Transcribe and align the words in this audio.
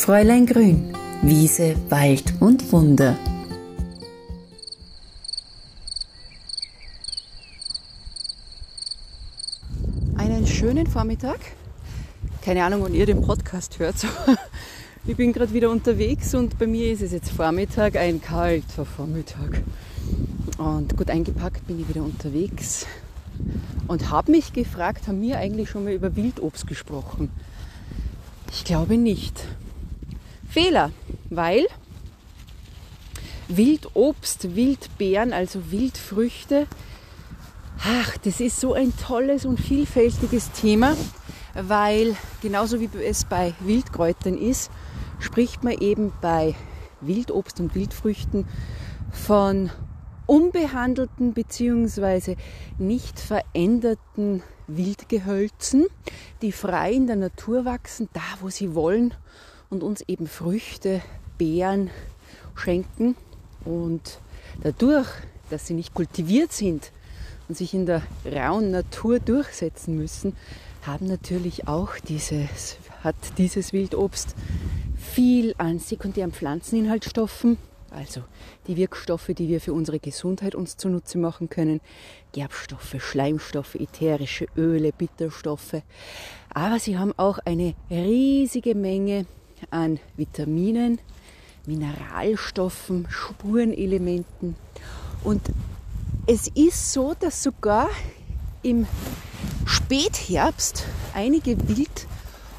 Fräulein 0.00 0.46
Grün, 0.46 0.94
Wiese, 1.20 1.76
Wald 1.90 2.32
und 2.40 2.72
Wunder. 2.72 3.18
Einen 10.16 10.46
schönen 10.46 10.86
Vormittag. 10.86 11.38
Keine 12.42 12.64
Ahnung, 12.64 12.82
wann 12.82 12.94
ihr 12.94 13.04
den 13.04 13.20
Podcast 13.20 13.78
hört. 13.78 13.96
Ich 15.06 15.16
bin 15.16 15.34
gerade 15.34 15.52
wieder 15.52 15.70
unterwegs 15.70 16.34
und 16.34 16.58
bei 16.58 16.66
mir 16.66 16.92
ist 16.92 17.02
es 17.02 17.12
jetzt 17.12 17.30
Vormittag, 17.30 17.96
ein 17.96 18.22
kalter 18.22 18.86
Vormittag. 18.86 19.62
Und 20.56 20.96
gut 20.96 21.10
eingepackt 21.10 21.66
bin 21.66 21.80
ich 21.80 21.88
wieder 21.88 22.02
unterwegs 22.02 22.86
und 23.86 24.10
habe 24.10 24.30
mich 24.30 24.52
gefragt, 24.52 25.08
haben 25.08 25.20
wir 25.20 25.38
eigentlich 25.38 25.68
schon 25.68 25.84
mal 25.84 25.92
über 25.92 26.16
Wildobst 26.16 26.66
gesprochen? 26.66 27.30
Ich 28.50 28.64
glaube 28.64 28.96
nicht. 28.96 29.46
Fehler, 30.50 30.90
weil 31.28 31.64
Wildobst, 33.46 34.56
Wildbeeren, 34.56 35.32
also 35.32 35.70
Wildfrüchte, 35.70 36.66
ach, 37.84 38.18
das 38.18 38.40
ist 38.40 38.58
so 38.58 38.74
ein 38.74 38.92
tolles 38.96 39.44
und 39.44 39.60
vielfältiges 39.60 40.50
Thema, 40.50 40.96
weil 41.54 42.16
genauso 42.42 42.80
wie 42.80 42.90
es 42.98 43.24
bei 43.24 43.54
Wildkräutern 43.60 44.36
ist, 44.36 44.72
spricht 45.20 45.62
man 45.62 45.74
eben 45.74 46.12
bei 46.20 46.56
Wildobst 47.00 47.60
und 47.60 47.76
Wildfrüchten 47.76 48.48
von 49.12 49.70
unbehandelten 50.26 51.32
bzw. 51.32 52.34
nicht 52.76 53.20
veränderten 53.20 54.42
Wildgehölzen, 54.66 55.86
die 56.42 56.50
frei 56.50 56.90
in 56.90 57.06
der 57.06 57.16
Natur 57.16 57.64
wachsen, 57.64 58.08
da 58.12 58.22
wo 58.40 58.48
sie 58.48 58.74
wollen 58.74 59.14
und 59.70 59.82
uns 59.82 60.02
eben 60.02 60.26
Früchte, 60.26 61.00
Beeren 61.38 61.90
schenken. 62.54 63.16
Und 63.64 64.18
dadurch, 64.62 65.08
dass 65.48 65.66
sie 65.66 65.74
nicht 65.74 65.94
kultiviert 65.94 66.52
sind 66.52 66.92
und 67.48 67.56
sich 67.56 67.72
in 67.72 67.86
der 67.86 68.02
rauen 68.24 68.70
Natur 68.70 69.20
durchsetzen 69.20 69.96
müssen, 69.96 70.36
haben 70.82 71.06
natürlich 71.06 71.68
auch 71.68 71.96
dieses, 72.08 72.76
hat 73.02 73.16
dieses 73.38 73.72
Wildobst 73.72 74.34
viel 74.96 75.54
an 75.58 75.78
sekundären 75.78 76.32
Pflanzeninhaltsstoffen, 76.32 77.58
also 77.90 78.22
die 78.66 78.76
Wirkstoffe, 78.76 79.32
die 79.36 79.48
wir 79.48 79.60
für 79.60 79.72
unsere 79.72 79.98
Gesundheit 79.98 80.54
uns 80.54 80.76
zunutze 80.76 81.18
machen 81.18 81.50
können, 81.50 81.80
Gerbstoffe, 82.32 82.96
Schleimstoffe, 82.98 83.74
ätherische 83.74 84.46
Öle, 84.56 84.92
Bitterstoffe. 84.92 85.82
Aber 86.54 86.78
sie 86.78 86.96
haben 86.96 87.12
auch 87.16 87.38
eine 87.44 87.74
riesige 87.90 88.74
Menge 88.74 89.26
an 89.70 89.98
Vitaminen, 90.16 90.98
Mineralstoffen, 91.66 93.06
Spurenelementen. 93.10 94.56
Und 95.22 95.42
es 96.26 96.48
ist 96.48 96.92
so, 96.92 97.14
dass 97.18 97.42
sogar 97.42 97.88
im 98.62 98.86
Spätherbst 99.66 100.84
einige 101.14 101.56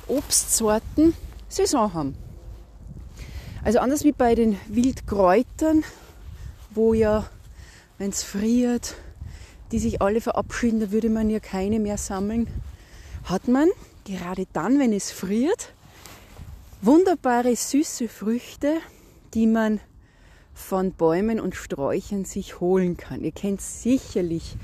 Wildobstsorten 0.07 1.13
Saison 1.49 1.93
haben. 1.93 2.15
Also 3.63 3.79
anders 3.79 4.03
wie 4.03 4.11
bei 4.11 4.35
den 4.35 4.57
Wildkräutern, 4.67 5.83
wo 6.71 6.93
ja, 6.93 7.25
wenn 7.97 8.09
es 8.09 8.23
friert, 8.23 8.95
die 9.71 9.79
sich 9.79 10.01
alle 10.01 10.21
verabschieden, 10.21 10.79
da 10.79 10.91
würde 10.91 11.09
man 11.09 11.29
ja 11.29 11.39
keine 11.39 11.79
mehr 11.79 11.97
sammeln, 11.97 12.47
hat 13.25 13.47
man 13.47 13.69
gerade 14.05 14.47
dann, 14.53 14.79
wenn 14.79 14.93
es 14.93 15.11
friert, 15.11 15.73
wunderbare 16.81 17.55
süße 17.55 18.07
Früchte, 18.07 18.77
die 19.33 19.45
man 19.45 19.79
von 20.53 20.93
Bäumen 20.93 21.39
und 21.39 21.55
Sträuchern 21.55 22.25
sich 22.25 22.59
holen 22.59 22.97
kann. 22.97 23.23
Ihr 23.23 23.31
kennt 23.31 23.61
sicherlich 23.61 24.55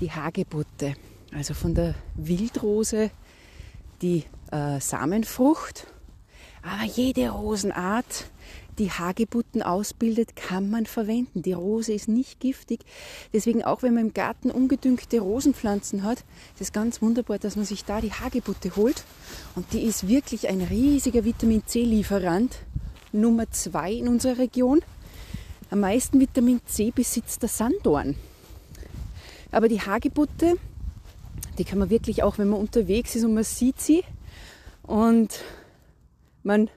die 0.00 0.10
Hagebutte, 0.10 0.94
also 1.32 1.54
von 1.54 1.74
der 1.74 1.94
Wildrose 2.16 3.10
die 4.02 4.24
äh, 4.52 4.78
Samenfrucht, 4.80 5.86
aber 6.62 6.84
jede 6.84 7.30
Rosenart 7.30 8.26
die 8.78 8.90
Hagebutten 8.90 9.62
ausbildet, 9.62 10.36
kann 10.36 10.70
man 10.70 10.86
verwenden. 10.86 11.42
Die 11.42 11.52
Rose 11.52 11.92
ist 11.92 12.08
nicht 12.08 12.40
giftig. 12.40 12.80
Deswegen 13.32 13.64
auch 13.64 13.82
wenn 13.82 13.94
man 13.94 14.06
im 14.06 14.14
Garten 14.14 14.50
ungedüngte 14.50 15.20
Rosenpflanzen 15.20 16.02
hat, 16.02 16.18
ist 16.54 16.60
es 16.60 16.72
ganz 16.72 17.00
wunderbar, 17.00 17.38
dass 17.38 17.56
man 17.56 17.64
sich 17.64 17.84
da 17.84 18.00
die 18.00 18.12
Hagebutte 18.12 18.76
holt. 18.76 19.04
Und 19.54 19.72
die 19.72 19.82
ist 19.82 20.08
wirklich 20.08 20.48
ein 20.48 20.60
riesiger 20.60 21.24
Vitamin 21.24 21.62
C-Lieferant. 21.66 22.58
Nummer 23.12 23.50
zwei 23.50 23.92
in 23.92 24.08
unserer 24.08 24.38
Region. 24.38 24.82
Am 25.70 25.80
meisten 25.80 26.20
Vitamin 26.20 26.60
C 26.66 26.90
besitzt 26.90 27.42
der 27.42 27.48
Sanddorn. 27.48 28.16
Aber 29.52 29.68
die 29.68 29.80
Hagebutte, 29.80 30.54
die 31.58 31.64
kann 31.64 31.78
man 31.78 31.90
wirklich 31.90 32.22
auch, 32.24 32.38
wenn 32.38 32.48
man 32.48 32.60
unterwegs 32.60 33.14
ist 33.14 33.24
und 33.24 33.34
man 33.34 33.44
sieht 33.44 33.80
sie 33.80 34.02
und 34.82 35.40
man 36.42 36.68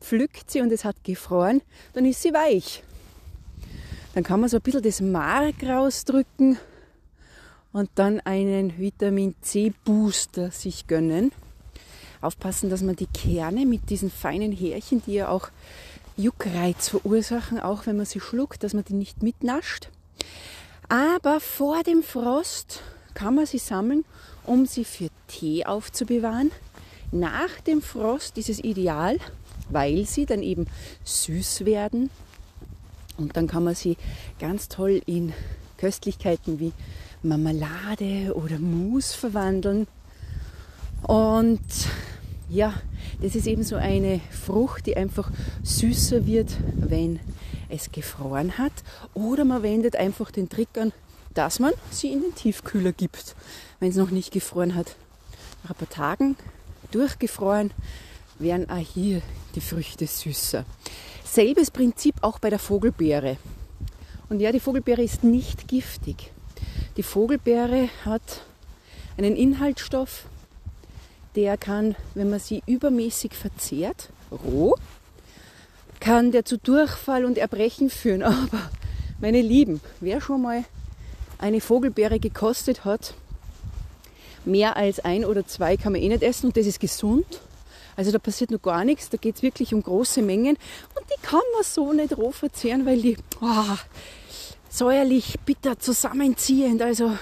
pflückt 0.00 0.50
sie 0.50 0.60
und 0.60 0.72
es 0.72 0.84
hat 0.84 1.02
gefroren, 1.04 1.62
dann 1.92 2.04
ist 2.04 2.22
sie 2.22 2.32
weich. 2.32 2.82
Dann 4.14 4.24
kann 4.24 4.40
man 4.40 4.48
so 4.48 4.56
ein 4.56 4.62
bisschen 4.62 4.82
das 4.82 5.00
Mark 5.00 5.62
rausdrücken 5.62 6.58
und 7.72 7.90
dann 7.94 8.20
einen 8.20 8.78
Vitamin 8.78 9.34
C 9.40 9.72
Booster 9.84 10.50
sich 10.50 10.86
gönnen. 10.86 11.32
Aufpassen, 12.20 12.70
dass 12.70 12.82
man 12.82 12.96
die 12.96 13.06
Kerne 13.06 13.64
mit 13.64 13.88
diesen 13.88 14.10
feinen 14.10 14.52
Härchen, 14.52 15.02
die 15.06 15.14
ja 15.14 15.28
auch 15.28 15.48
Juckreiz 16.16 16.88
verursachen, 16.88 17.60
auch 17.60 17.86
wenn 17.86 17.96
man 17.96 18.04
sie 18.04 18.20
schluckt, 18.20 18.62
dass 18.62 18.74
man 18.74 18.84
die 18.84 18.94
nicht 18.94 19.22
mitnascht. 19.22 19.88
Aber 20.88 21.40
vor 21.40 21.82
dem 21.82 22.02
Frost 22.02 22.82
kann 23.14 23.36
man 23.36 23.46
sie 23.46 23.58
sammeln, 23.58 24.04
um 24.44 24.66
sie 24.66 24.84
für 24.84 25.08
Tee 25.28 25.64
aufzubewahren. 25.64 26.50
Nach 27.12 27.60
dem 27.66 27.80
Frost 27.80 28.36
ist 28.38 28.50
es 28.50 28.62
ideal, 28.62 29.18
weil 29.70 30.06
sie 30.06 30.26
dann 30.26 30.42
eben 30.42 30.66
süß 31.04 31.64
werden. 31.64 32.10
Und 33.16 33.36
dann 33.36 33.46
kann 33.46 33.64
man 33.64 33.74
sie 33.74 33.96
ganz 34.38 34.68
toll 34.68 35.02
in 35.06 35.32
Köstlichkeiten 35.78 36.60
wie 36.60 36.72
Marmelade 37.22 38.34
oder 38.34 38.58
Mousse 38.58 39.16
verwandeln. 39.16 39.86
Und 41.02 41.60
ja, 42.48 42.74
das 43.22 43.34
ist 43.34 43.46
eben 43.46 43.62
so 43.62 43.76
eine 43.76 44.20
Frucht, 44.30 44.86
die 44.86 44.96
einfach 44.96 45.30
süßer 45.62 46.26
wird, 46.26 46.56
wenn 46.76 47.20
es 47.68 47.92
gefroren 47.92 48.58
hat. 48.58 48.72
Oder 49.14 49.44
man 49.44 49.62
wendet 49.62 49.96
einfach 49.96 50.30
den 50.30 50.48
Trick 50.48 50.76
an, 50.76 50.92
dass 51.34 51.60
man 51.60 51.72
sie 51.90 52.12
in 52.12 52.22
den 52.22 52.34
Tiefkühler 52.34 52.92
gibt, 52.92 53.36
wenn 53.78 53.90
es 53.90 53.96
noch 53.96 54.10
nicht 54.10 54.32
gefroren 54.32 54.74
hat. 54.74 54.96
Nach 55.62 55.70
ein 55.70 55.76
paar 55.76 55.88
Tagen 55.88 56.36
durchgefroren 56.90 57.70
werden 58.40 58.68
auch 58.70 58.78
hier 58.78 59.22
die 59.54 59.60
Früchte 59.60 60.06
süßer. 60.06 60.64
Selbes 61.24 61.70
Prinzip 61.70 62.16
auch 62.22 62.38
bei 62.38 62.50
der 62.50 62.58
Vogelbeere. 62.58 63.36
Und 64.28 64.40
ja, 64.40 64.52
die 64.52 64.60
Vogelbeere 64.60 65.02
ist 65.02 65.24
nicht 65.24 65.68
giftig. 65.68 66.32
Die 66.96 67.02
Vogelbeere 67.02 67.88
hat 68.04 68.42
einen 69.16 69.36
Inhaltsstoff, 69.36 70.24
der 71.36 71.56
kann, 71.56 71.94
wenn 72.14 72.30
man 72.30 72.40
sie 72.40 72.62
übermäßig 72.66 73.34
verzehrt, 73.34 74.10
roh, 74.32 74.76
kann 76.00 76.32
der 76.32 76.44
zu 76.44 76.58
Durchfall 76.58 77.24
und 77.24 77.38
Erbrechen 77.38 77.90
führen. 77.90 78.22
Aber 78.24 78.70
meine 79.20 79.42
Lieben, 79.42 79.80
wer 80.00 80.20
schon 80.20 80.42
mal 80.42 80.64
eine 81.38 81.60
Vogelbeere 81.60 82.18
gekostet 82.18 82.84
hat, 82.84 83.14
mehr 84.44 84.76
als 84.76 85.00
ein 85.00 85.24
oder 85.24 85.46
zwei 85.46 85.76
kann 85.76 85.92
man 85.92 86.02
eh 86.02 86.08
nicht 86.08 86.22
essen 86.22 86.46
und 86.46 86.56
das 86.56 86.66
ist 86.66 86.80
gesund. 86.80 87.40
Also 87.96 88.12
da 88.12 88.18
passiert 88.18 88.50
noch 88.50 88.62
gar 88.62 88.84
nichts, 88.84 89.10
da 89.10 89.16
geht 89.16 89.36
es 89.36 89.42
wirklich 89.42 89.74
um 89.74 89.82
große 89.82 90.22
Mengen 90.22 90.56
und 90.94 91.06
die 91.10 91.26
kann 91.26 91.40
man 91.54 91.64
so 91.64 91.92
nicht 91.92 92.16
roh 92.16 92.30
verzehren, 92.32 92.86
weil 92.86 93.00
die 93.00 93.16
oh, 93.40 93.76
säuerlich, 94.68 95.38
bitter 95.44 95.78
zusammenziehend. 95.78 96.82
Also 96.82 97.12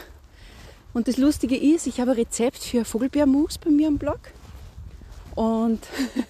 und 0.95 1.07
das 1.07 1.17
Lustige 1.17 1.57
ist, 1.57 1.87
ich 1.87 2.01
habe 2.01 2.13
ein 2.13 2.17
Rezept 2.17 2.59
für 2.59 2.85
Vogelbeermus 2.85 3.59
bei 3.59 3.71
mir 3.71 3.89
am 3.89 3.99
Blog. 3.99 4.19
Und 5.35 5.79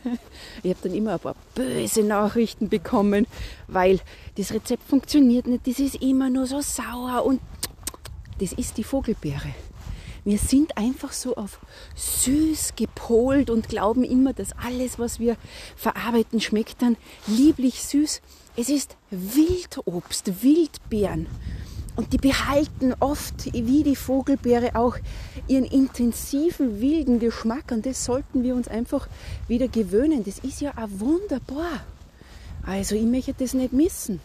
ich 0.62 0.70
habe 0.70 0.80
dann 0.82 0.94
immer 0.94 1.14
ein 1.14 1.20
paar 1.20 1.36
böse 1.54 2.02
Nachrichten 2.02 2.68
bekommen, 2.68 3.26
weil 3.66 4.00
das 4.36 4.52
Rezept 4.52 4.82
funktioniert 4.82 5.46
nicht, 5.46 5.66
das 5.66 5.78
ist 5.78 6.02
immer 6.02 6.28
nur 6.28 6.46
so 6.46 6.60
sauer 6.60 7.24
und 7.24 7.40
das 8.40 8.52
ist 8.52 8.76
die 8.76 8.84
Vogelbeere. 8.84 9.54
Wir 10.28 10.36
sind 10.36 10.76
einfach 10.76 11.12
so 11.14 11.36
auf 11.36 11.58
süß 11.94 12.74
gepolt 12.76 13.48
und 13.48 13.70
glauben 13.70 14.04
immer, 14.04 14.34
dass 14.34 14.52
alles, 14.62 14.98
was 14.98 15.18
wir 15.18 15.38
verarbeiten, 15.74 16.38
schmeckt 16.38 16.82
dann 16.82 16.98
lieblich 17.26 17.82
süß. 17.82 18.20
Es 18.54 18.68
ist 18.68 18.96
Wildobst, 19.10 20.42
Wildbeeren. 20.42 21.28
Und 21.96 22.12
die 22.12 22.18
behalten 22.18 22.92
oft, 23.00 23.54
wie 23.54 23.82
die 23.82 23.96
Vogelbeere, 23.96 24.76
auch 24.76 24.98
ihren 25.46 25.64
intensiven, 25.64 26.78
wilden 26.82 27.20
Geschmack. 27.20 27.72
Und 27.72 27.86
das 27.86 28.04
sollten 28.04 28.42
wir 28.42 28.54
uns 28.54 28.68
einfach 28.68 29.08
wieder 29.46 29.68
gewöhnen. 29.68 30.24
Das 30.24 30.40
ist 30.40 30.60
ja 30.60 30.72
auch 30.72 30.90
wunderbar. 30.90 31.86
Also 32.66 32.96
ich 32.96 33.04
möchte 33.04 33.32
das 33.32 33.54
nicht 33.54 33.72
missen. 33.72 34.20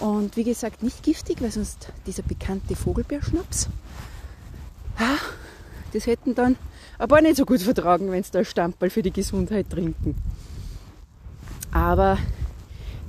Und 0.00 0.38
wie 0.38 0.44
gesagt, 0.44 0.82
nicht 0.82 1.02
giftig, 1.02 1.42
weil 1.42 1.50
sonst 1.50 1.88
dieser 2.06 2.22
bekannte 2.22 2.74
Vogelbeerschnaps, 2.74 3.68
das 5.92 6.06
hätten 6.06 6.34
dann 6.34 6.56
aber 6.98 7.20
nicht 7.20 7.36
so 7.36 7.44
gut 7.44 7.60
vertragen, 7.60 8.10
wenn 8.10 8.22
sie 8.22 8.32
da 8.32 8.44
Stamperl 8.44 8.90
für 8.90 9.02
die 9.02 9.12
Gesundheit 9.12 9.70
trinken. 9.70 10.16
Aber 11.72 12.18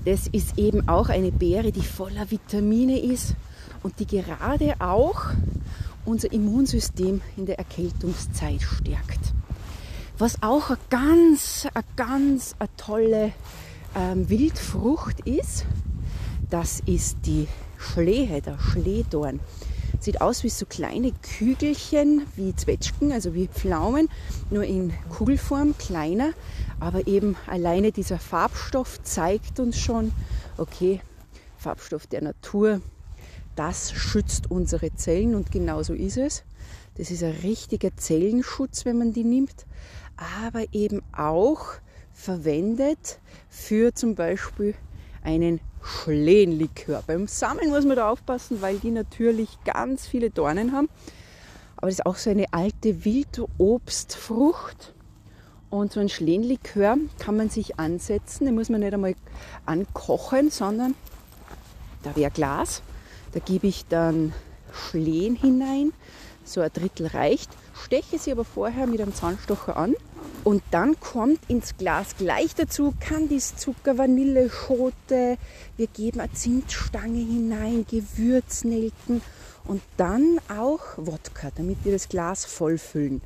das 0.06 0.28
ist 0.28 0.58
eben 0.58 0.88
auch 0.88 1.10
eine 1.10 1.32
Beere, 1.32 1.72
die 1.72 1.82
voller 1.82 2.30
Vitamine 2.32 3.00
ist 3.00 3.36
und 3.84 4.00
die 4.00 4.08
gerade 4.08 4.76
auch 4.80 5.26
unser 6.06 6.32
Immunsystem 6.32 7.22
in 7.36 7.46
der 7.46 7.60
Erkältungszeit 7.60 8.62
stärkt. 8.62 9.34
Was 10.18 10.42
auch 10.42 10.70
eine 10.70 10.80
ganz, 10.90 11.68
eine 11.74 11.84
ganz 11.96 12.56
eine 12.58 12.70
tolle 12.78 13.34
ähm, 13.96 14.30
Wildfrucht 14.30 15.20
ist, 15.28 15.66
das 16.50 16.82
ist 16.86 17.18
die 17.26 17.48
Schlehe, 17.78 18.42
der 18.42 18.58
Schlehdorn. 18.60 19.40
Sieht 20.00 20.22
aus 20.22 20.44
wie 20.44 20.50
so 20.50 20.66
kleine 20.66 21.12
Kügelchen, 21.12 22.28
wie 22.36 22.56
Zwetschgen, 22.56 23.12
also 23.12 23.34
wie 23.34 23.48
Pflaumen, 23.48 24.10
nur 24.50 24.64
in 24.64 24.94
Kugelform, 25.10 25.78
kleiner. 25.78 26.34
Aber 26.80 27.08
eben 27.08 27.36
alleine 27.48 27.92
dieser 27.92 28.20
Farbstoff 28.20 29.02
zeigt 29.04 29.60
uns 29.60 29.80
schon, 29.80 30.12
okay, 30.58 31.02
Farbstoff 31.58 32.06
der 32.08 32.22
Natur, 32.22 32.82
das 33.56 33.92
schützt 33.92 34.52
unsere 34.52 34.94
Zellen 34.94 35.34
und 35.34 35.52
genauso 35.52 35.94
ist 35.94 36.18
es. 36.18 36.44
Das 36.96 37.10
ist 37.10 37.24
ein 37.24 37.36
richtiger 37.44 37.96
Zellenschutz, 37.98 38.86
wenn 38.86 39.00
man 39.00 39.14
die 39.14 39.24
nimmt, 39.24 39.66
aber 40.42 40.64
eben 40.74 41.02
auch 41.12 41.66
verwendet 42.14 43.20
für 43.50 43.94
zum 43.94 44.16
Beispiel 44.16 44.76
einen 45.24 45.60
Schlehenlikör. 45.88 47.02
Beim 47.08 47.28
Sammeln 47.28 47.70
muss 47.70 47.86
man 47.86 47.96
da 47.96 48.10
aufpassen, 48.10 48.62
weil 48.62 48.78
die 48.78 48.92
natürlich 48.92 49.58
ganz 49.64 50.06
viele 50.06 50.30
Dornen 50.30 50.74
haben. 50.74 50.90
Aber 51.78 51.88
das 51.88 52.00
ist 52.00 52.06
auch 52.06 52.18
so 52.18 52.30
eine 52.30 52.46
alte 52.52 53.06
Wildobstfrucht. 53.06 54.94
Und 55.70 55.92
so 55.92 56.00
ein 56.00 56.10
Schlehenlikör 56.10 56.98
kann 57.20 57.38
man 57.38 57.50
sich 57.50 57.80
ansetzen. 57.80 58.46
Den 58.46 58.56
muss 58.56 58.70
man 58.70 58.82
nicht 58.82 58.94
einmal 58.94 59.16
ankochen, 59.66 60.50
sondern 60.50 60.96
da 62.04 62.16
wäre 62.16 62.32
Glas. 62.32 62.82
Da 63.34 63.40
gebe 63.40 63.68
ich 63.68 63.86
dann 63.86 64.34
Schlehen 64.72 65.36
hinein. 65.36 65.94
So 66.44 66.62
ein 66.62 66.72
Drittel 66.74 67.08
reicht. 67.08 67.50
Steche 67.84 68.18
sie 68.18 68.32
aber 68.32 68.46
vorher 68.46 68.88
mit 68.88 69.02
einem 69.02 69.14
Zahnstocher 69.14 69.78
an 69.78 69.94
und 70.48 70.64
dann 70.72 70.98
kommt 71.02 71.42
ins 71.50 71.76
Glas 71.76 72.16
gleich 72.18 72.56
dazu 72.56 72.94
Kandiszucker, 73.02 73.98
Vanilleschote. 73.98 75.38
Wir 75.76 75.88
geben 75.88 76.22
eine 76.22 76.32
Zimtstange 76.32 77.20
hinein, 77.20 77.86
Gewürznelken 77.86 79.22
und 79.66 79.82
dann 79.98 80.40
auch 80.48 80.80
Wodka, 80.96 81.52
damit 81.54 81.84
wir 81.84 81.92
das 81.92 82.08
Glas 82.08 82.46
vollfüllen. 82.46 83.22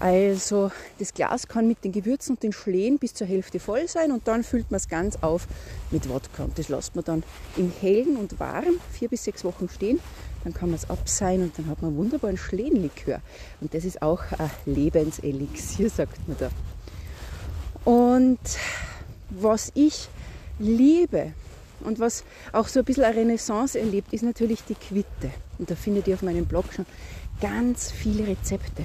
Also 0.00 0.72
das 0.98 1.14
Glas 1.14 1.46
kann 1.46 1.68
mit 1.68 1.84
den 1.84 1.92
Gewürzen 1.92 2.34
und 2.34 2.42
den 2.42 2.52
Schlehen 2.52 2.98
bis 2.98 3.14
zur 3.14 3.28
Hälfte 3.28 3.60
voll 3.60 3.86
sein 3.86 4.10
und 4.10 4.26
dann 4.26 4.42
füllt 4.42 4.72
man 4.72 4.78
es 4.78 4.88
ganz 4.88 5.18
auf 5.20 5.46
mit 5.92 6.08
Wodka. 6.08 6.42
Und 6.42 6.58
das 6.58 6.68
lässt 6.68 6.96
man 6.96 7.04
dann 7.04 7.22
im 7.56 7.70
Hellen 7.80 8.16
und 8.16 8.40
warm 8.40 8.80
vier 8.90 9.08
bis 9.08 9.22
sechs 9.22 9.44
Wochen 9.44 9.68
stehen. 9.68 10.00
Dann 10.44 10.54
kann 10.54 10.70
man 10.70 10.78
es 10.78 10.88
abseihen 10.88 11.42
und 11.42 11.58
dann 11.58 11.66
hat 11.66 11.82
man 11.82 11.96
wunderbaren 11.96 12.36
Schlehenlikör. 12.36 13.20
Und 13.60 13.74
das 13.74 13.84
ist 13.84 14.02
auch 14.02 14.22
ein 14.38 14.50
Lebenselixier, 14.66 15.90
sagt 15.90 16.26
man 16.28 16.36
da. 16.38 16.50
Und 17.84 18.38
was 19.30 19.72
ich 19.74 20.08
liebe 20.58 21.32
und 21.80 21.98
was 21.98 22.24
auch 22.52 22.68
so 22.68 22.80
ein 22.80 22.84
bisschen 22.84 23.04
eine 23.04 23.16
Renaissance 23.16 23.78
erlebt, 23.78 24.12
ist 24.12 24.22
natürlich 24.22 24.62
die 24.64 24.74
Quitte. 24.74 25.30
Und 25.58 25.70
da 25.70 25.74
findet 25.74 26.08
ihr 26.08 26.14
auf 26.14 26.22
meinem 26.22 26.46
Blog 26.46 26.66
schon 26.72 26.86
ganz 27.40 27.90
viele 27.90 28.26
Rezepte. 28.26 28.84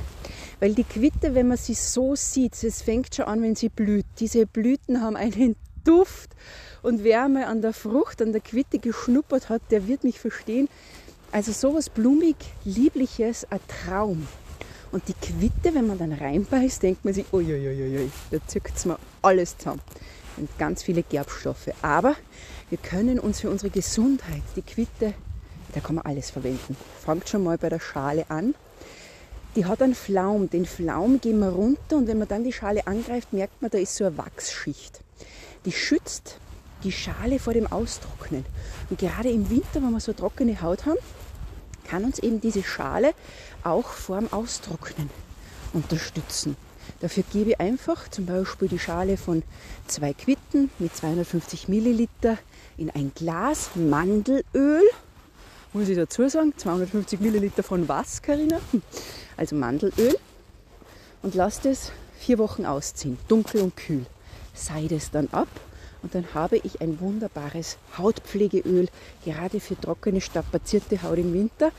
Weil 0.60 0.74
die 0.74 0.84
Quitte, 0.84 1.36
wenn 1.36 1.48
man 1.48 1.58
sie 1.58 1.74
so 1.74 2.16
sieht, 2.16 2.62
es 2.64 2.82
fängt 2.82 3.16
schon 3.16 3.26
an, 3.26 3.42
wenn 3.42 3.56
sie 3.56 3.70
blüht. 3.70 4.06
Diese 4.20 4.46
Blüten 4.46 5.02
haben 5.02 5.16
einen 5.16 5.56
Duft 5.84 6.36
und 6.82 7.04
wer 7.04 7.26
einmal 7.26 7.46
an 7.46 7.62
der 7.62 7.74
Frucht, 7.74 8.22
an 8.22 8.32
der 8.32 8.42
Quitte 8.42 8.80
geschnuppert 8.80 9.50
hat, 9.50 9.62
der 9.72 9.88
wird 9.88 10.04
mich 10.04 10.20
verstehen. 10.20 10.70
Also 11.34 11.52
sowas 11.52 11.90
blumig, 11.90 12.38
liebliches, 12.64 13.46
ein 13.50 13.60
Traum. 13.68 14.26
Und 14.94 15.04
die 15.10 15.14
Quitte, 15.14 15.76
wenn 15.76 15.88
man 15.88 15.98
dann 15.98 16.14
reinbeißt, 16.14 16.82
denkt 16.82 17.04
man 17.04 17.14
sich, 17.14 17.26
uiuiuiui, 17.34 18.10
da 18.32 18.38
zückt 18.48 18.78
es 18.78 18.86
mir 18.86 18.98
alles 19.22 19.58
zusammen. 19.58 19.82
Und 20.38 20.50
ganz 20.58 20.84
viele 20.84 21.04
Gerbstoffe. 21.04 21.70
Aber 21.82 22.16
wir 22.70 22.78
können 22.78 23.20
uns 23.20 23.42
für 23.42 23.50
unsere 23.50 23.72
Gesundheit, 23.72 24.44
die 24.56 24.62
Quitte, 24.62 25.14
da 25.74 25.82
kann 25.82 25.96
man 25.96 26.06
alles 26.06 26.30
verwenden. 26.30 26.78
Fangt 27.04 27.28
schon 27.28 27.44
mal 27.44 27.58
bei 27.58 27.68
der 27.68 27.82
Schale 27.82 28.30
an 28.30 28.54
die 29.56 29.66
hat 29.66 29.82
einen 29.82 29.96
Flaum. 29.96 30.50
Den 30.50 30.66
Flaum 30.66 31.22
gehen 31.22 31.40
wir 31.40 31.50
runter 31.50 31.98
und 31.98 32.08
wenn 32.08 32.18
man 32.18 32.28
dann 32.28 32.44
die 32.44 32.54
Schale 32.54 32.88
angreift, 32.88 33.34
merkt 33.34 33.62
man, 33.62 33.72
da 33.72 33.78
ist 33.78 33.96
so 33.96 34.06
eine 34.06 34.18
Wachsschicht. 34.18 35.02
Die 35.66 35.72
schützt 35.72 36.38
die 36.84 36.92
Schale 36.92 37.40
vor 37.40 37.54
dem 37.54 37.72
Austrocknen. 37.72 38.46
Und 38.90 39.00
gerade 39.00 39.30
im 39.30 39.50
Winter, 39.50 39.76
wenn 39.76 39.92
wir 39.92 40.00
so 40.00 40.14
trockene 40.14 40.62
Haut 40.62 40.86
haben, 40.86 40.98
kann 41.84 42.04
uns 42.04 42.20
eben 42.20 42.42
diese 42.42 42.64
Schale 42.64 43.14
auch 43.64 43.88
vor 43.90 44.20
dem 44.20 44.32
Austrocknen 44.32 45.10
unterstützen. 45.74 46.56
Dafür 47.00 47.24
gebe 47.32 47.52
ich 47.52 47.60
einfach 47.60 48.08
zum 48.10 48.26
Beispiel 48.26 48.68
die 48.68 48.80
Schale 48.80 49.18
von 49.18 49.44
zwei 49.88 50.14
Quitten 50.14 50.70
mit 50.80 50.96
250 50.96 51.68
Milliliter 51.68 52.38
in 52.78 52.90
ein 52.90 53.12
Glas 53.16 53.72
Mandelöl. 53.76 54.84
Muss 55.74 55.90
ich 55.90 55.98
dazu 55.98 56.28
sagen, 56.30 56.54
250 56.56 57.20
Milliliter 57.20 57.64
von 57.64 57.88
was, 57.88 58.22
Karina? 58.22 58.60
also 59.38 59.56
Mandelöl, 59.56 60.18
und 61.24 61.36
lasst 61.36 61.66
es 61.66 61.92
vier 62.20 62.38
Wochen 62.38 62.66
ausziehen, 62.66 63.18
dunkel 63.28 63.62
und 63.62 63.76
kühl. 63.76 64.06
Seide 64.54 64.96
es 64.96 65.10
dann 65.10 65.30
ab 65.32 65.48
und 66.04 66.14
dann 66.14 66.26
habe 66.34 66.58
ich 66.58 66.82
ein 66.82 67.00
wunderbares 67.00 67.78
Hautpflegeöl, 67.98 68.90
gerade 69.26 69.60
für 69.60 69.80
trockene, 69.80 70.22
strapazierte 70.22 71.02
Haut 71.02 71.18
im 71.18 71.34
Winter. 71.34 71.72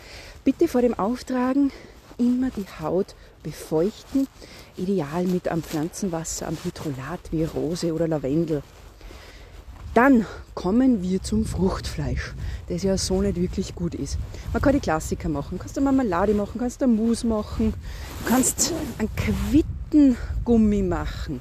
Bitte 0.45 0.67
vor 0.67 0.81
dem 0.81 0.99
Auftragen 0.99 1.71
immer 2.19 2.51
die 2.51 2.67
Haut 2.81 3.15
befeuchten, 3.43 4.27
ideal 4.77 5.25
mit 5.27 5.49
am 5.49 5.63
Pflanzenwasser, 5.63 6.49
am 6.49 6.57
Hydrolat 6.65 7.21
wie 7.31 7.45
Rose 7.45 7.93
oder 7.93 8.09
Lavendel. 8.09 8.63
Dann 9.93 10.27
kommen 10.55 11.03
wir 11.03 11.23
zum 11.23 11.45
Fruchtfleisch, 11.45 12.35
das 12.69 12.83
ja 12.83 12.99
so 12.99 13.23
nicht 13.23 13.41
wirklich 13.41 13.77
gut 13.77 13.95
ist. 13.95 14.19
Man 14.53 14.61
kann 14.61 14.73
die 14.73 14.81
Klassiker 14.81 15.29
machen, 15.29 15.59
kannst 15.59 15.77
du 15.77 15.81
Marmelade 15.81 16.35
machen, 16.35 16.59
kannst 16.59 16.83
du 16.83 16.89
Mousse 16.89 17.27
machen, 17.27 17.75
du 18.25 18.29
kannst 18.29 18.73
einen 18.99 19.11
Quittengummi 19.15 20.83
machen. 20.83 21.41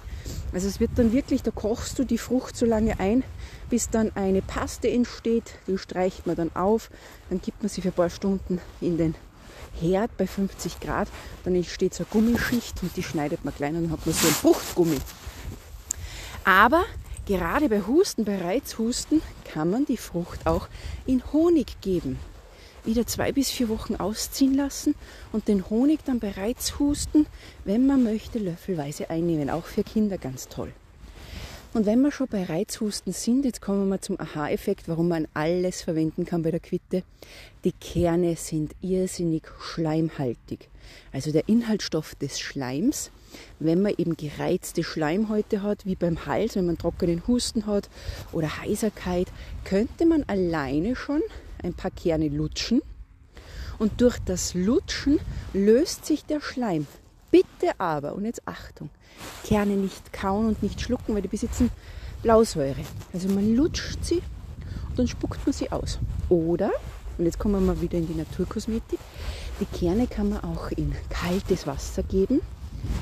Also 0.54 0.68
es 0.68 0.80
wird 0.80 0.92
dann 0.96 1.12
wirklich, 1.14 1.42
da 1.42 1.52
kochst 1.52 1.98
du 1.98 2.04
die 2.04 2.18
Frucht 2.18 2.56
so 2.56 2.66
lange 2.66 3.00
ein, 3.00 3.24
bis 3.70 3.90
dann 3.90 4.12
eine 4.16 4.42
Paste 4.42 4.90
entsteht, 4.90 5.56
die 5.68 5.78
streicht 5.78 6.28
man 6.28 6.36
dann 6.36 6.56
auf, 6.56 6.92
dann 7.30 7.42
gibt 7.42 7.64
man 7.64 7.70
sie 7.70 7.82
für 7.82 7.90
ein 7.90 7.94
paar 7.94 8.10
Stunden 8.10 8.62
in 8.80 8.98
den 8.98 9.16
Herd 9.80 10.16
bei 10.18 10.28
50 10.28 10.80
Grad, 10.80 11.08
dann 11.44 11.56
entsteht 11.56 11.96
so 11.96 12.04
eine 12.04 12.10
Gummischicht 12.12 12.84
und 12.84 12.96
die 12.96 13.04
schneidet 13.04 13.44
man 13.44 13.56
klein 13.56 13.76
und 13.76 13.84
dann 13.84 13.92
hat 13.92 14.06
man 14.06 14.14
so 14.14 14.28
ein 14.28 14.34
Fruchtgummi. 14.34 14.98
Aber 16.44 16.84
Gerade 17.26 17.70
bei 17.70 17.82
Husten, 17.88 18.26
bei 18.26 18.38
Reizhusten 18.38 19.22
kann 19.46 19.70
man 19.70 19.86
die 19.86 19.96
Frucht 19.96 20.46
auch 20.46 20.68
in 21.06 21.24
Honig 21.32 21.80
geben. 21.80 22.20
Wieder 22.86 23.08
zwei 23.08 23.32
bis 23.32 23.50
vier 23.50 23.70
Wochen 23.70 23.96
ausziehen 23.96 24.56
lassen 24.56 24.96
und 25.32 25.48
den 25.48 25.70
Honig 25.70 26.00
dann 26.06 26.20
bei 26.20 26.32
Reizhusten, 26.32 27.28
wenn 27.64 27.88
man 27.88 28.04
möchte, 28.04 28.40
löffelweise 28.40 29.10
einnehmen. 29.10 29.50
Auch 29.50 29.66
für 29.66 29.84
Kinder 29.84 30.18
ganz 30.18 30.50
toll. 30.50 30.74
Und 31.74 31.88
wenn 31.88 32.02
wir 32.02 32.12
schon 32.12 32.28
bei 32.28 32.44
Reizhusten 32.44 33.14
sind, 33.14 33.46
jetzt 33.46 33.60
kommen 33.62 33.90
wir 33.90 34.00
zum 34.00 34.20
Aha-Effekt, 34.20 34.88
warum 34.88 35.08
man 35.08 35.28
alles 35.34 35.82
verwenden 35.82 36.24
kann 36.24 36.44
bei 36.44 36.52
der 36.52 36.60
Quitte. 36.60 37.02
Die 37.64 37.72
Kerne 37.72 38.36
sind 38.36 38.76
irrsinnig 38.82 39.44
schleimhaltig. 39.60 40.70
Also 41.12 41.32
der 41.32 41.50
Inhaltsstoff 41.50 42.14
des 42.14 42.40
Schleims, 42.40 43.10
wenn 43.60 43.82
man 43.82 43.96
eben 43.98 44.16
gereizte 44.16 44.84
Schleimhäute 44.84 45.64
hat, 45.64 45.86
wie 45.88 45.96
beim 45.96 46.28
Hals, 46.28 46.56
wenn 46.56 46.68
man 46.68 46.78
trockenen 46.78 47.26
Husten 47.28 47.66
hat 47.66 47.90
oder 48.34 48.62
Heiserkeit, 48.62 49.30
könnte 49.64 50.06
man 50.06 50.24
alleine 50.28 50.96
schon 50.96 51.22
ein 51.64 51.74
paar 51.74 51.92
Kerne 51.92 52.28
lutschen. 52.28 52.82
Und 53.80 54.02
durch 54.02 54.20
das 54.20 54.54
Lutschen 54.54 55.20
löst 55.54 56.06
sich 56.06 56.26
der 56.26 56.42
Schleim. 56.42 56.88
Bitte 57.32 57.80
aber, 57.80 58.14
und 58.14 58.26
jetzt 58.26 58.48
Achtung, 58.48 58.90
Kerne 59.44 59.76
nicht 59.76 60.14
kauen 60.14 60.48
und 60.48 60.62
nicht 60.62 60.80
schlucken, 60.82 61.16
weil 61.16 61.24
die 61.24 61.28
besitzen 61.28 61.72
Blausäure. 62.22 62.84
Also 63.12 63.30
man 63.30 63.56
lutscht 63.56 64.04
sie 64.04 64.22
und 64.90 65.00
dann 65.00 65.08
spuckt 65.08 65.46
man 65.46 65.54
sie 65.54 65.72
aus. 65.72 66.00
Oder 66.30 66.72
Und 67.18 67.26
jetzt 67.26 67.40
kommen 67.40 67.54
wir 67.56 67.74
mal 67.74 67.82
wieder 67.82 67.98
in 67.98 68.08
die 68.08 68.16
Naturkosmetik. 68.16 69.00
Die 69.60 69.66
Kerne 69.66 70.08
kann 70.08 70.30
man 70.30 70.44
auch 70.44 70.72
in 70.72 70.94
kaltes 71.10 71.68
Wasser 71.68 72.04
geben. 72.04 72.42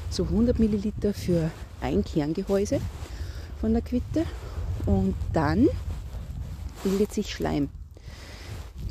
So 0.10 0.24
100 0.24 0.60
Milliliter 0.60 1.14
für 1.14 1.50
ein 1.80 2.04
Kerngehäuse 2.04 2.82
von 3.60 3.74
der 3.74 3.82
Quitte. 3.82 4.26
Und 4.86 5.16
dann 5.34 5.70
bildet 6.84 7.14
sich 7.14 7.32
Schleim. 7.32 7.70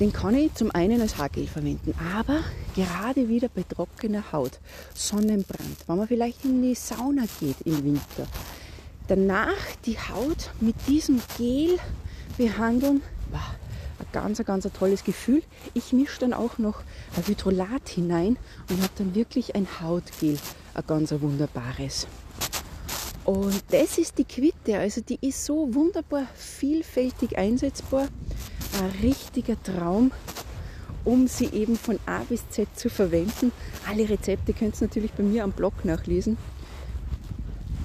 Den 0.00 0.14
kann 0.14 0.34
ich 0.34 0.54
zum 0.54 0.70
einen 0.70 1.02
als 1.02 1.18
Haargel 1.18 1.46
verwenden, 1.46 1.94
aber 2.16 2.40
gerade 2.74 3.28
wieder 3.28 3.50
bei 3.54 3.62
trockener 3.62 4.32
Haut, 4.32 4.58
Sonnenbrand, 4.94 5.76
wenn 5.86 5.96
man 5.98 6.08
vielleicht 6.08 6.42
in 6.42 6.62
die 6.62 6.74
Sauna 6.74 7.24
geht 7.38 7.60
im 7.66 7.84
Winter, 7.84 8.26
danach 9.08 9.76
die 9.84 9.98
Haut 9.98 10.52
mit 10.58 10.74
diesem 10.88 11.20
Gel 11.36 11.78
behandeln, 12.38 13.02
wow, 13.30 13.40
ein 13.98 14.06
ganz, 14.12 14.42
ganz 14.46 14.64
ein 14.64 14.72
tolles 14.72 15.04
Gefühl. 15.04 15.42
Ich 15.74 15.92
mische 15.92 16.20
dann 16.20 16.32
auch 16.32 16.56
noch 16.56 16.82
ein 17.14 17.26
Hydrolat 17.26 17.90
hinein 17.90 18.38
und 18.70 18.80
habe 18.80 18.92
dann 18.96 19.14
wirklich 19.14 19.54
ein 19.54 19.68
Hautgel, 19.82 20.38
ein 20.72 20.84
ganz 20.86 21.12
wunderbares. 21.12 22.06
Und 23.26 23.62
das 23.70 23.98
ist 23.98 24.16
die 24.16 24.24
Quitte, 24.24 24.78
also 24.78 25.02
die 25.02 25.18
ist 25.20 25.44
so 25.44 25.74
wunderbar 25.74 26.26
vielfältig 26.34 27.36
einsetzbar. 27.36 28.08
Ein 28.78 28.90
richtiger 29.02 29.60
Traum, 29.62 30.12
um 31.04 31.26
sie 31.26 31.46
eben 31.46 31.76
von 31.76 31.98
A 32.06 32.20
bis 32.20 32.48
Z 32.50 32.68
zu 32.76 32.88
verwenden. 32.88 33.52
Alle 33.88 34.08
Rezepte 34.08 34.52
könnt 34.52 34.80
ihr 34.80 34.86
natürlich 34.86 35.12
bei 35.12 35.22
mir 35.22 35.44
am 35.44 35.52
Blog 35.52 35.84
nachlesen. 35.84 36.36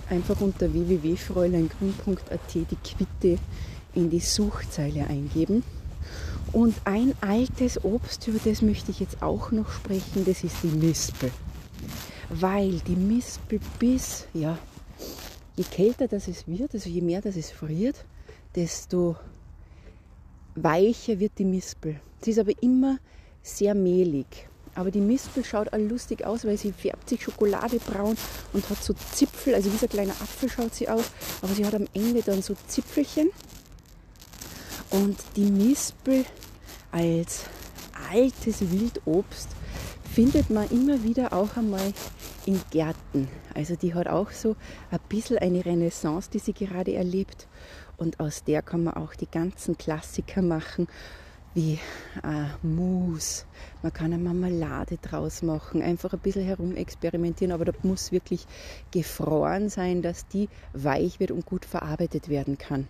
Einfach 0.09 0.39
unter 0.41 0.71
www.fräuleingrün.at 0.71 2.53
die 2.53 2.65
Quitte 2.83 3.39
in 3.95 4.09
die 4.09 4.19
Suchzeile 4.19 5.07
eingeben. 5.07 5.63
Und 6.51 6.75
ein 6.85 7.13
altes 7.21 7.83
Obst, 7.83 8.27
über 8.27 8.39
das 8.43 8.61
möchte 8.61 8.91
ich 8.91 8.99
jetzt 8.99 9.21
auch 9.21 9.51
noch 9.51 9.71
sprechen, 9.71 10.25
das 10.25 10.43
ist 10.43 10.55
die 10.63 10.67
Mispel. 10.67 11.31
Weil 12.29 12.79
die 12.87 12.95
Mispel 12.95 13.59
bis, 13.79 14.27
ja, 14.33 14.57
je 15.55 15.63
kälter 15.63 16.07
das 16.07 16.27
es 16.27 16.47
wird, 16.47 16.73
also 16.73 16.89
je 16.89 17.01
mehr 17.01 17.21
das 17.21 17.35
es 17.35 17.51
friert, 17.51 18.05
desto 18.55 19.15
weicher 20.55 21.19
wird 21.19 21.33
die 21.37 21.45
Mispel. 21.45 21.99
Sie 22.21 22.31
ist 22.31 22.39
aber 22.39 22.51
immer 22.61 22.97
sehr 23.43 23.75
mehlig. 23.75 24.47
Aber 24.73 24.91
die 24.91 24.99
Mispel 24.99 25.45
schaut 25.45 25.71
all 25.71 25.83
lustig 25.83 26.25
aus, 26.25 26.43
weil 26.43 26.57
sie 26.57 26.73
färbt 26.73 27.07
sich 27.07 27.23
schokoladebraun 27.23 28.17
und 28.51 28.69
hat 28.69 28.83
so 28.83 28.93
Zipfel, 29.13 29.55
also 29.55 29.71
wie 29.71 29.77
so 29.77 29.85
ein 29.85 29.89
kleiner 29.89 30.13
Apfel 30.13 30.49
schaut 30.49 30.75
sie 30.75 30.89
aus, 30.89 31.05
aber 31.41 31.53
sie 31.53 31.65
hat 31.65 31.75
am 31.75 31.87
Ende 31.93 32.21
dann 32.21 32.41
so 32.41 32.55
Zipfelchen. 32.67 33.29
Und 34.89 35.17
die 35.35 35.49
Mispel 35.49 36.25
als 36.91 37.45
altes 38.11 38.69
Wildobst 38.69 39.49
findet 40.13 40.49
man 40.49 40.69
immer 40.69 41.03
wieder 41.03 41.33
auch 41.33 41.57
einmal 41.57 41.93
in 42.45 42.61
Gärten. 42.71 43.27
Also 43.53 43.75
die 43.75 43.93
hat 43.93 44.07
auch 44.07 44.31
so 44.31 44.55
ein 44.91 44.99
bisschen 45.09 45.37
eine 45.37 45.65
Renaissance, 45.65 46.29
die 46.31 46.39
sie 46.39 46.53
gerade 46.53 46.93
erlebt. 46.93 47.47
Und 47.97 48.19
aus 48.19 48.43
der 48.43 48.61
kann 48.61 48.83
man 48.83 48.95
auch 48.95 49.15
die 49.15 49.29
ganzen 49.29 49.77
Klassiker 49.77 50.41
machen, 50.41 50.87
wie 51.53 51.79
äh, 52.23 52.65
Mousse. 52.67 53.45
Man 53.81 53.93
kann 53.93 54.13
eine 54.13 54.21
Marmelade 54.21 54.97
draus 54.97 55.41
machen, 55.41 55.81
einfach 55.81 56.11
ein 56.13 56.19
bisschen 56.19 56.43
herumexperimentieren, 56.43 57.53
aber 57.53 57.65
da 57.65 57.71
muss 57.83 58.11
wirklich 58.11 58.45
gefroren 58.91 59.69
sein, 59.69 60.01
dass 60.01 60.27
die 60.27 60.49
weich 60.73 61.19
wird 61.19 61.31
und 61.31 61.45
gut 61.45 61.65
verarbeitet 61.65 62.27
werden 62.27 62.57
kann. 62.57 62.87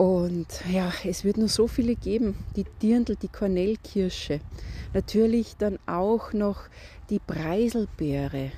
Und 0.00 0.46
ja, 0.72 0.90
es 1.04 1.24
wird 1.24 1.36
nur 1.36 1.50
so 1.50 1.68
viele 1.68 1.94
geben. 1.94 2.34
Die 2.56 2.64
Dirndl, 2.80 3.16
die 3.16 3.28
Kornellkirsche. 3.28 4.40
Natürlich 4.94 5.58
dann 5.58 5.78
auch 5.84 6.32
noch 6.32 6.62
die 7.10 7.18
Preiselbeere. 7.18 8.50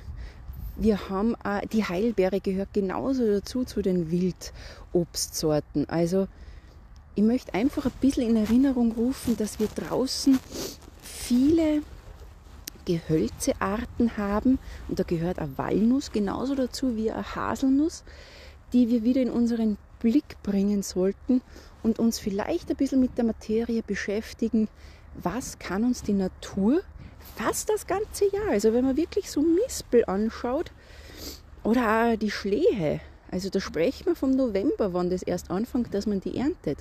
Wir 0.77 1.09
haben 1.09 1.35
auch, 1.43 1.59
die 1.73 1.83
Heilbeere 1.83 2.39
gehört 2.39 2.73
genauso 2.73 3.27
dazu 3.27 3.65
zu 3.65 3.81
den 3.81 4.09
Wildobstsorten. 4.09 5.89
Also 5.89 6.29
ich 7.13 7.23
möchte 7.23 7.53
einfach 7.53 7.87
ein 7.87 7.99
bisschen 7.99 8.29
in 8.29 8.37
Erinnerung 8.37 8.93
rufen, 8.93 9.35
dass 9.35 9.59
wir 9.59 9.67
draußen 9.67 10.39
viele 11.01 11.81
Gehölzearten 12.85 14.15
haben 14.15 14.59
und 14.87 14.97
da 14.97 15.03
gehört 15.03 15.39
eine 15.39 15.57
Walnuss 15.57 16.13
genauso 16.13 16.55
dazu 16.55 16.95
wie 16.95 17.11
eine 17.11 17.35
Haselnuss, 17.35 18.05
die 18.71 18.87
wir 18.87 19.03
wieder 19.03 19.21
in 19.21 19.29
unseren 19.29 19.77
Blick 20.03 20.37
bringen 20.43 20.83
sollten 20.83 21.41
und 21.81 21.97
uns 21.97 22.19
vielleicht 22.19 22.69
ein 22.69 22.75
bisschen 22.75 22.99
mit 22.99 23.17
der 23.17 23.23
Materie 23.23 23.81
beschäftigen, 23.81 24.67
was 25.15 25.57
kann 25.57 25.83
uns 25.83 26.03
die 26.03 26.13
Natur 26.13 26.81
fast 27.35 27.69
das 27.69 27.87
ganze 27.87 28.25
Jahr, 28.31 28.49
also 28.51 28.73
wenn 28.73 28.85
man 28.85 28.97
wirklich 28.97 29.31
so 29.31 29.41
Mispel 29.41 30.05
anschaut 30.05 30.71
oder 31.63 32.11
auch 32.11 32.17
die 32.17 32.29
Schlehe, 32.29 32.99
also 33.31 33.49
da 33.49 33.59
sprechen 33.59 34.05
wir 34.05 34.15
vom 34.15 34.31
November, 34.31 34.93
wann 34.93 35.09
das 35.09 35.23
erst 35.23 35.49
anfängt, 35.49 35.93
dass 35.93 36.05
man 36.05 36.19
die 36.19 36.37
erntet. 36.37 36.77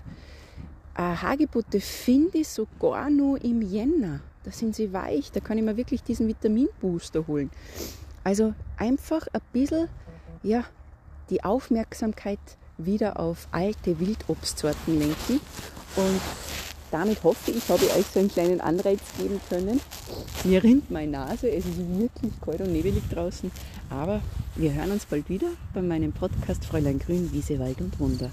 Hagebote 0.95 1.81
finde 1.81 2.39
ich 2.39 2.49
sogar 2.49 3.09
nur 3.09 3.43
im 3.43 3.63
Jänner. 3.63 4.21
Da 4.45 4.51
sind 4.51 4.75
sie 4.75 4.93
weich, 4.93 5.33
da 5.33 5.41
kann 5.41 5.57
ich 5.57 5.65
mir 5.65 5.79
wirklich 5.79 6.03
diesen 6.03 6.29
Vitaminbooster 6.29 7.27
holen. 7.27 7.51
Also 8.25 8.53
einfach 8.77 9.27
ein 9.33 9.41
bisschen 9.55 9.89
ja, 10.43 10.65
die 11.31 11.43
Aufmerksamkeit 11.45 12.41
wieder 12.87 13.19
auf 13.19 13.49
alte 13.51 13.99
Wildobstsorten 13.99 14.99
lenken. 14.99 15.41
Und 15.97 16.21
damit 16.91 17.23
hoffe 17.25 17.51
ich, 17.51 17.69
habe 17.69 17.85
ich 17.85 17.95
euch 17.95 18.07
so 18.13 18.21
einen 18.21 18.31
kleinen 18.31 18.61
Anreiz 18.61 19.01
geben 19.19 19.41
können. 19.49 19.81
Mir 20.45 20.63
rinnt 20.63 20.91
meine 20.91 21.13
Nase, 21.13 21.51
es 21.51 21.65
ist 21.65 21.79
wirklich 21.79 22.33
kalt 22.41 22.61
und 22.61 22.73
nebelig 22.73 23.03
draußen. 23.11 23.51
Aber 23.89 24.21
wir 24.57 24.73
hören 24.75 24.91
uns 24.91 25.07
bald 25.07 25.29
wieder 25.29 25.49
bei 25.73 25.83
meinem 25.83 26.13
Podcast 26.13 26.65
Fräulein 26.65 26.99
Grün, 26.99 27.33
Wiese, 27.33 27.59
Wald 27.59 27.81
und 27.81 27.99
Wunder. 27.99 28.31